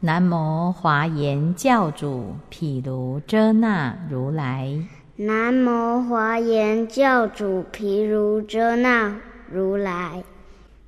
[0.00, 4.70] 南无华严教主毗卢遮那如来。
[5.16, 9.16] 南无华严教主毗卢遮那
[9.50, 10.22] 如来。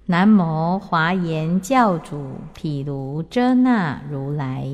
[0.05, 4.67] 南无华严教主毗卢遮那如来。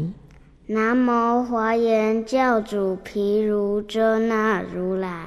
[0.66, 5.26] 南无华严教主毗卢遮那如来，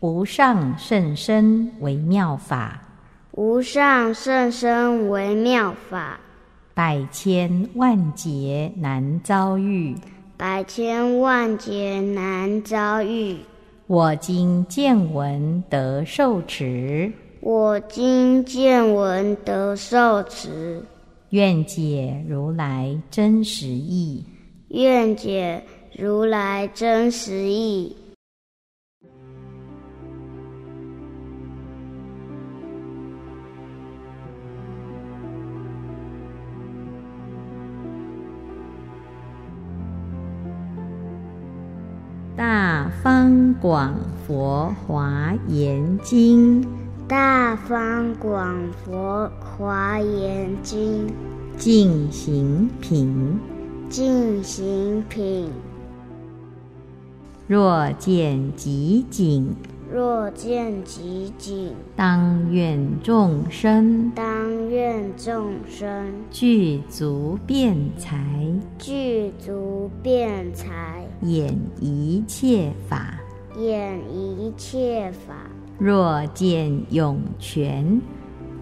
[0.00, 2.82] 无上甚深微妙法，
[3.32, 6.20] 无上甚深微妙法，
[6.74, 9.94] 百千万劫难遭遇，
[10.38, 13.36] 百千万劫难遭遇。
[13.86, 20.82] 我今见闻得受持，我今见闻得受持，
[21.28, 24.24] 愿解如来真实义。
[24.68, 25.62] 愿解
[25.94, 27.94] 如来真实义。
[42.82, 43.94] 大方广
[44.26, 46.66] 佛华严经，
[47.06, 51.06] 大方广佛华严经，
[51.56, 53.38] 净行品。
[53.88, 55.48] 净行品。
[57.46, 59.54] 若见极景，
[59.92, 68.18] 若见极景，当愿众生，当愿众生具足辩才，
[68.78, 73.20] 具足辩才，演一切法，
[73.58, 75.34] 演一切法。
[75.78, 78.00] 若见涌泉。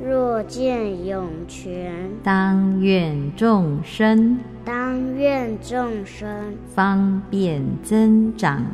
[0.03, 8.65] 若见涌泉，当愿众生，当愿众生方便增长，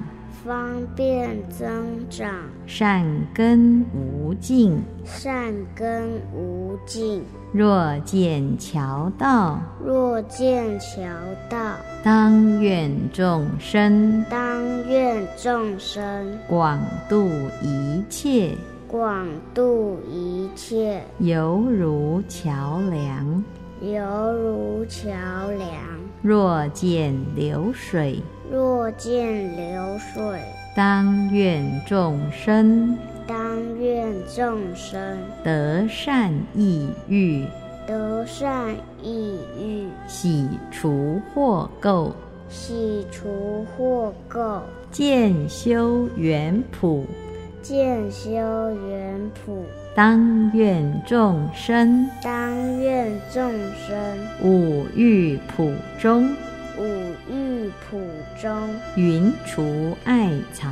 [0.47, 2.31] 方便增长。
[2.67, 7.25] 善根无尽，善根无尽。
[7.53, 11.09] 若见桥道，若见桥
[11.51, 11.75] 道，
[12.05, 16.39] 当愿众生，当愿众生。
[16.49, 16.79] 广
[17.09, 17.29] 度
[17.63, 18.53] 一切。
[18.87, 23.43] 广度一切，犹如桥梁；
[23.81, 25.09] 犹如桥
[25.59, 25.69] 梁。
[26.23, 30.41] 若见流水，若见流水，
[30.75, 32.97] 当愿众生，
[33.27, 33.37] 当
[33.79, 35.19] 愿众生。
[35.43, 37.45] 得善意欲，
[37.87, 42.13] 得善意欲，喜除祸垢，
[42.49, 47.05] 喜除祸垢，见修圆普。
[47.63, 48.31] 见修
[48.89, 53.99] 圆普，当愿众生，当愿众生，
[54.41, 56.33] 五欲普中，
[56.79, 57.06] 五
[57.77, 58.01] 欲普
[58.41, 60.69] 中，云除艾草，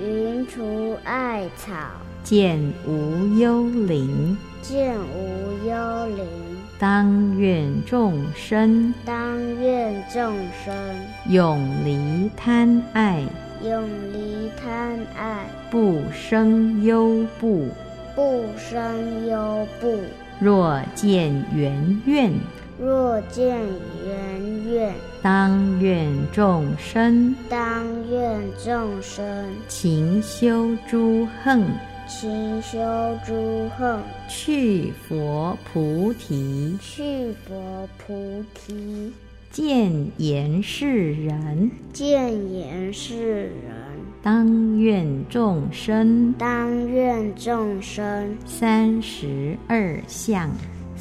[0.00, 1.72] 云除艾草，
[2.22, 6.26] 见无幽灵，见无幽灵，
[6.78, 10.34] 当愿众生，当愿众
[10.64, 10.74] 生，
[11.28, 13.22] 永离贪爱。
[13.64, 17.66] 永离贪爱，不生忧怖，
[18.14, 19.98] 不生忧怖。
[20.38, 22.32] 若见圆愿，
[22.80, 23.58] 若见
[24.06, 29.24] 圆愿，当愿众生，当愿众生，
[29.66, 31.64] 勤修诸恨，
[32.06, 32.78] 勤修
[33.26, 39.12] 诸恨，去佛菩提，去佛菩提。
[39.50, 43.52] 见言是人，见言是人，
[44.22, 50.48] 当愿众生，当愿众生，三十二相，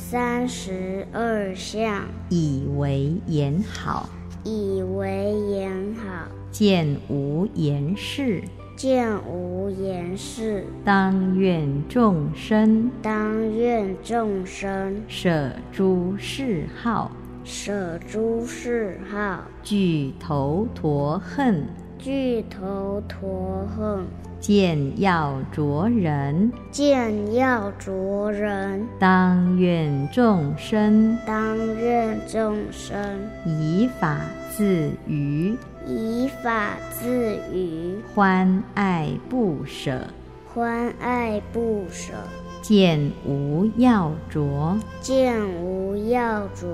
[0.10, 4.08] 三十二相，以为言好，
[4.46, 8.42] 以为言好，见无言事，
[8.78, 17.12] 见无言事，当愿众生，当愿众生，舍诸嗜好。
[17.44, 21.66] 舍诸嗜好，具头陀恨，
[21.98, 24.06] 具头陀恨，
[24.40, 34.22] 见要着人，见要着人，当愿众生，当愿众生，以法
[34.52, 35.56] 自娱，
[35.86, 40.08] 以法自娱，欢爱不舍，
[40.54, 42.14] 欢爱不舍。
[42.62, 46.68] 见无要着，见无要着，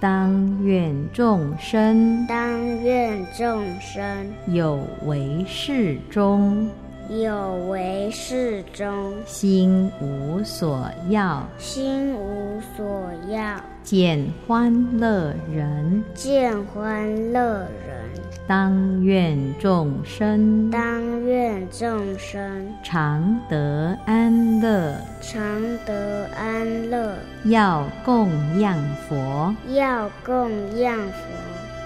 [0.00, 4.26] 当愿众生当愿众生。
[4.48, 6.68] 有为事中，
[7.08, 18.10] 有为事中，心无所要，心无所要，见欢乐人，见欢乐人，
[18.48, 20.68] 当愿众生。
[20.70, 22.66] 当愿众生。
[22.82, 25.42] 常得安乐，常
[25.86, 27.14] 得安乐，
[27.44, 28.76] 要供养
[29.08, 30.50] 佛，要供
[30.80, 31.12] 养佛，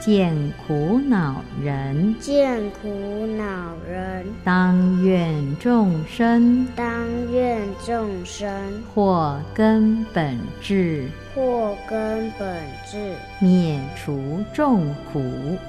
[0.00, 0.34] 见
[0.66, 2.88] 苦恼人，见苦
[3.36, 6.66] 恼人，当愿众生。
[6.74, 8.50] 当愿众生。
[8.94, 15.20] 或根本智，或根本智，灭除众苦，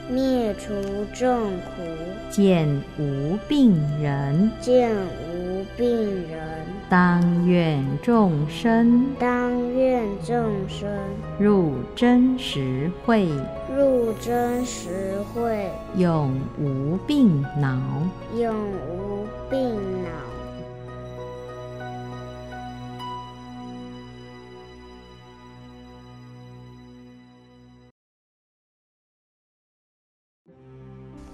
[0.10, 0.72] 灭除
[1.14, 1.84] 众苦，
[2.30, 2.66] 见
[2.98, 5.88] 无病人，见无病
[6.30, 9.08] 人，当愿众生。
[9.20, 10.36] 当愿众
[10.70, 10.88] 生。
[11.38, 13.28] 入真实慧，
[13.76, 17.78] 入真实慧，永无病恼。
[18.36, 20.10] 永无病恼。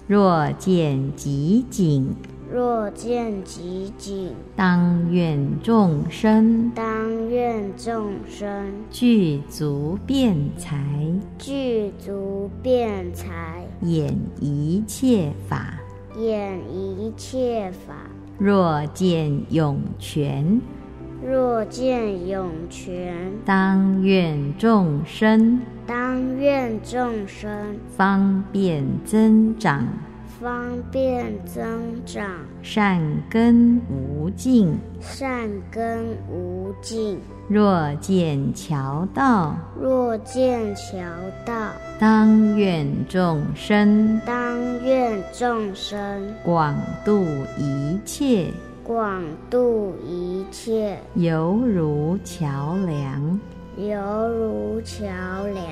[0.06, 2.16] 若见极景，
[2.50, 10.82] 若见极景，当愿众生当愿众生具足辩才，
[11.36, 15.74] 具足辩才，演一切法。
[16.16, 17.94] 演一切法。
[18.38, 20.60] 若见涌泉，
[21.22, 29.86] 若见涌泉，当愿众生当愿众生方便增长，
[30.40, 32.24] 方便增长，
[32.62, 34.72] 善根无尽。
[35.00, 37.18] 善根无尽。
[37.48, 41.00] 若见桥道，若见桥
[41.44, 46.74] 道，当愿众生当愿众生广
[47.04, 47.24] 度
[47.58, 48.46] 一切，
[48.84, 53.40] 广度一切，犹如桥梁。
[53.76, 55.02] 犹如桥
[55.52, 55.64] 梁。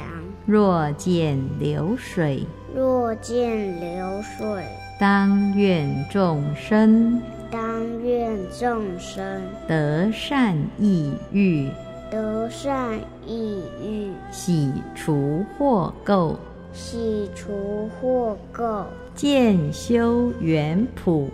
[0.46, 2.46] 若见流水，
[2.76, 4.62] 若见流水，
[5.00, 11.70] 当愿众生当愿众生得善意欲，
[12.10, 16.36] 得善意欲，喜除祸垢，
[16.74, 18.84] 喜除祸垢，
[19.14, 21.30] 见修圆普。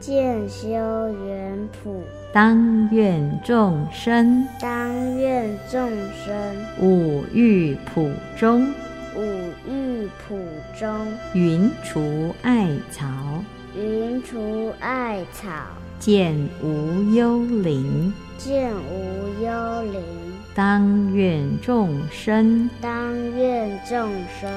[0.00, 0.66] 见修
[1.24, 2.02] 圆普。
[2.32, 6.34] 当愿众生当愿众生
[6.80, 8.66] 五欲普中，
[9.16, 9.20] 五
[9.68, 9.89] 欲
[10.26, 10.38] 普
[10.78, 13.06] 中，云除艾草，
[13.76, 15.48] 云除艾草，
[15.98, 18.12] 见无幽灵。
[18.38, 20.02] 见无幽灵。
[20.54, 24.10] 当愿众生当愿众
[24.40, 24.50] 生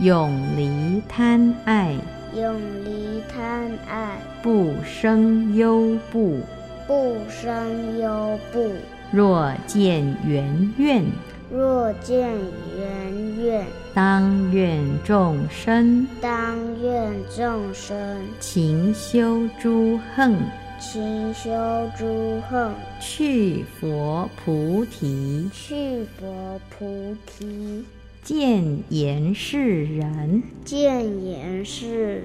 [0.00, 1.94] 永离贪爱，
[2.34, 6.40] 永离贪爱，不生忧怖。
[6.86, 8.72] 不生忧怖。
[9.12, 11.04] 若见圆愿，
[11.50, 12.28] 若见
[12.76, 13.64] 圆愿，
[13.94, 20.36] 当愿众生当愿众生勤修诸恨，
[20.80, 21.50] 勤修
[21.96, 27.84] 诸恨，去佛菩提，去佛菩提，
[28.22, 30.42] 见言是人。
[30.64, 32.24] 见言是人。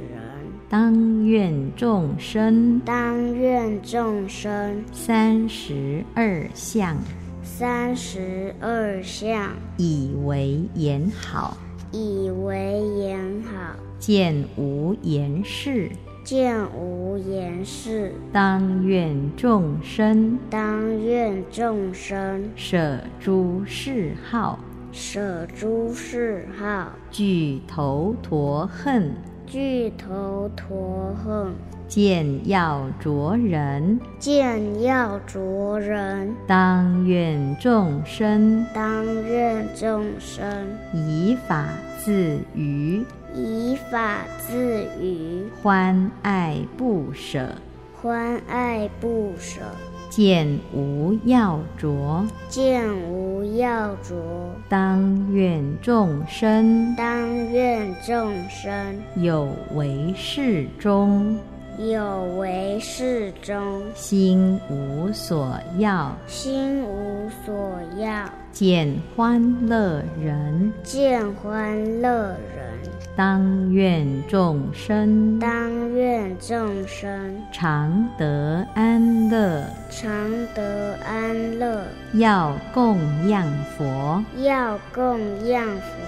[0.68, 6.98] 当愿众生当愿众生三十二相，
[7.62, 11.56] 三十二相，以为言好，
[11.92, 15.92] 以为言好，见无言事。
[16.24, 18.16] 见无言事。
[18.34, 20.40] 当愿众生。
[20.50, 22.50] 当愿众生。
[22.56, 24.58] 舍诸嗜好，
[24.92, 29.14] 舍诸嗜好，具头陀恨，
[29.46, 31.54] 具头陀恨，
[31.92, 34.00] 见要着人。
[34.18, 36.34] 见要着人。
[36.48, 40.42] 当愿众生当愿众生
[40.94, 41.68] 以法
[42.00, 43.04] 自娱，
[43.36, 47.54] 以法自娱，欢爱不舍，
[48.02, 49.60] 欢爱不舍。
[50.10, 52.26] 见无要着。
[52.48, 54.16] 见无要着。
[54.70, 58.74] 当愿众生当愿众生
[59.18, 61.38] 有为事中，
[61.78, 75.40] 有为事中，心无所要，心无所要，见欢乐人，见欢乐人，当愿众生。
[75.40, 77.36] 当愿众生。
[77.52, 80.12] 常得安乐，常
[80.54, 82.98] 得安乐，要供
[83.30, 83.48] 养
[83.78, 86.01] 佛，要供养佛，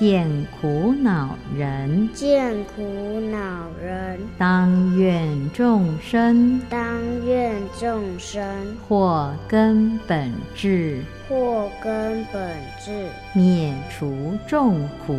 [0.00, 0.26] 见
[0.58, 6.58] 苦恼人，见苦恼人，当愿众生。
[6.70, 6.80] 当
[7.26, 8.42] 愿众生。
[8.88, 15.14] 获根本智，获根本智，灭除众苦，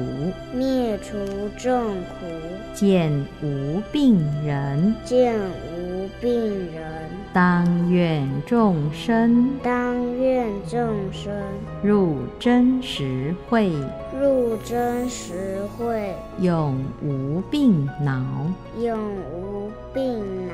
[0.52, 1.16] 灭除
[1.56, 2.26] 众苦，
[2.74, 3.12] 见
[3.44, 5.40] 无病人，见
[5.76, 6.32] 无病
[6.74, 7.01] 人，
[7.34, 11.34] 当愿众生当愿众生
[11.82, 13.72] 入真实慧，
[14.20, 18.22] 入真实慧，永无病恼。
[18.78, 19.00] 永
[19.32, 20.54] 无病恼。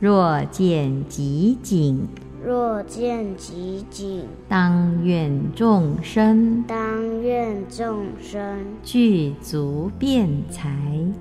[0.00, 2.06] 若见极景，
[2.46, 10.70] 若见极景，当愿众生当愿众生具足辩才，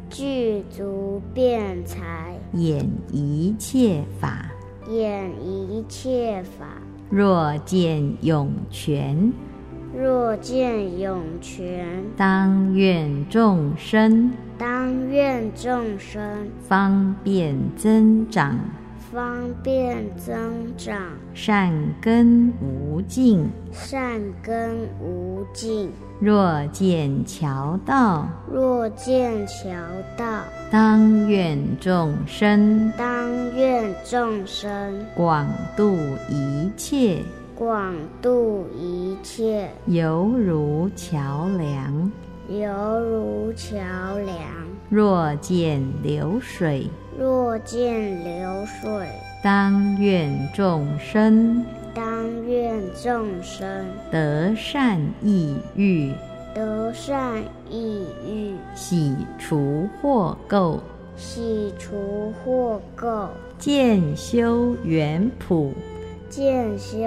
[0.08, 4.46] 具足辩才，演一切法。
[4.88, 6.67] 演一切法。
[7.10, 9.34] 若见涌泉，
[9.98, 18.60] 若见涌泉，当愿众生当愿众生方便增长，
[19.12, 20.98] 方便增长，
[21.34, 21.72] 善
[22.02, 23.48] 根无尽。
[23.72, 25.92] 善根无尽。
[26.20, 29.76] 若见桥道，若见桥
[30.18, 35.46] 道，当愿众生当愿众生广
[35.78, 35.96] 度
[36.30, 37.22] 一切，
[37.54, 42.12] 广度一切，犹如桥梁。
[42.48, 43.76] 犹如桥
[44.26, 44.38] 梁。
[44.88, 49.08] 若见流水，若见流水，
[49.42, 51.64] 当愿众生。
[51.94, 53.86] 当愿众生。
[54.12, 56.12] 得善意欲，
[56.54, 60.78] 得善意欲，喜除祸垢，
[61.16, 65.74] 喜除祸垢，见修圆普。
[66.30, 66.98] 见修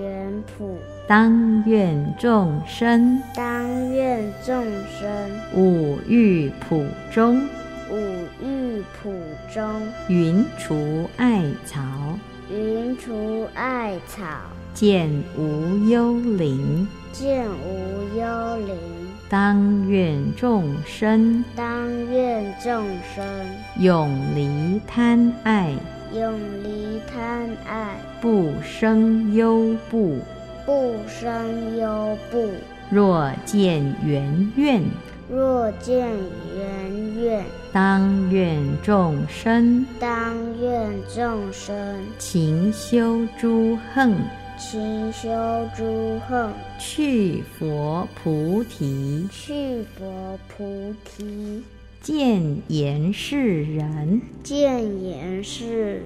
[0.00, 0.78] 圆普。
[1.06, 3.20] 当愿众生。
[3.34, 5.10] 当愿众生。
[5.54, 7.46] 五欲普中，
[7.90, 9.12] 五欲普
[9.52, 11.80] 中，云除艾草，
[12.48, 14.24] 云除艾草，
[14.72, 16.86] 见无幽灵。
[17.12, 18.76] 见无幽灵。
[19.28, 21.44] 当愿众生。
[21.56, 23.24] 当愿众生。
[23.80, 25.72] 永离贪爱，
[26.14, 30.18] 永离贪爱，不生忧怖。
[30.64, 32.48] 不生忧怖。
[32.90, 34.82] 若见圆愿，
[35.28, 36.08] 若见
[36.56, 44.12] 圆愿，当愿众生当愿众生勤修诸恨，
[44.58, 45.30] 勤修
[45.76, 46.50] 诸恨，
[46.80, 51.62] 去佛菩提，去佛菩提，
[52.00, 54.20] 见言是人。
[54.42, 56.02] 见言是人。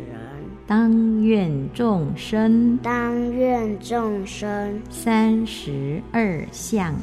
[0.66, 6.94] 当愿众生当愿众生三十二相，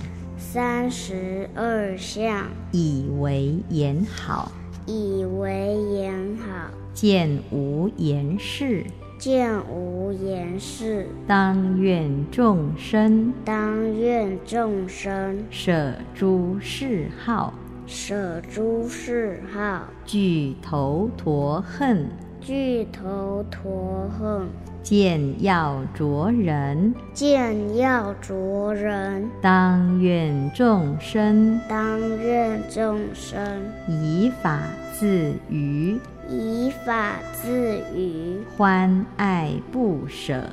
[0.53, 4.51] 三十二相，以为言好，
[4.85, 8.83] 以为言好，见无言事。
[9.17, 11.07] 见无言事。
[11.25, 13.31] 当愿众生。
[13.45, 15.41] 当愿众生。
[15.49, 17.53] 舍诸嗜好，
[17.87, 22.09] 舍诸嗜好，具头陀恨，
[22.41, 24.49] 具头陀恨，
[24.83, 26.93] 见要着人。
[27.13, 29.29] 见要着人。
[29.41, 34.59] 当愿众生当愿众生以法
[34.93, 35.97] 自娱，
[36.29, 40.43] 以法自娱，欢爱不舍，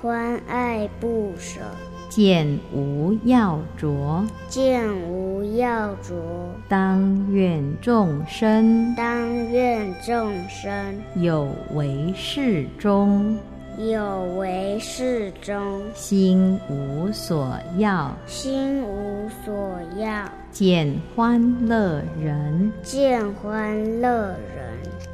[0.00, 1.60] 欢爱不舍，
[2.08, 4.24] 见无要着。
[4.48, 6.14] 见无要着。
[6.68, 10.72] 当愿众生当愿众生
[11.16, 13.36] 有为事中，
[13.78, 22.72] 有为事中，心无所要，心无所要，见欢乐人。
[22.82, 24.36] 见欢乐人。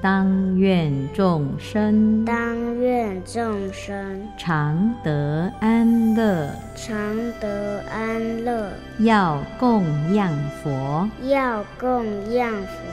[0.01, 2.25] 当愿众生。
[2.25, 4.23] 当愿众生。
[4.39, 6.97] 常得安乐，常
[7.41, 12.92] 得安乐，要供养佛，要供养佛，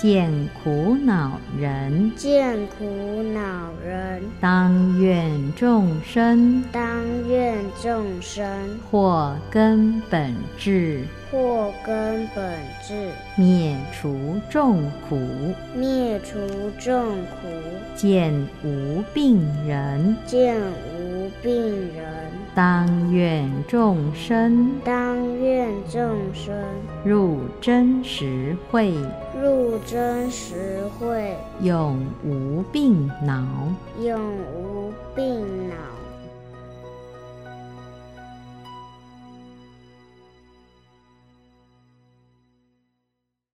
[0.00, 0.30] 见
[0.62, 2.84] 苦恼人，见苦
[3.34, 6.62] 恼人，当愿众生。
[6.70, 8.46] 当愿众生。
[8.88, 11.02] 或根本智，
[11.32, 15.18] 或根本智，灭除众苦，
[15.74, 16.38] 灭除
[16.78, 17.48] 众苦，
[17.96, 20.56] 见无病人，见
[20.94, 21.52] 无病
[21.92, 22.06] 人，
[22.54, 24.70] 当愿众生。
[24.84, 26.00] 当愿众
[26.32, 26.54] 生。
[27.04, 28.92] 入真实慧，
[29.40, 33.44] 入真实会，永无病恼。
[34.00, 34.20] 永
[34.54, 35.74] 无病恼。